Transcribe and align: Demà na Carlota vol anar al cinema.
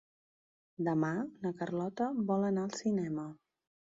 Demà 0.87 1.11
na 1.43 1.51
Carlota 1.59 2.07
vol 2.31 2.47
anar 2.47 2.65
al 2.69 2.73
cinema. 2.81 3.27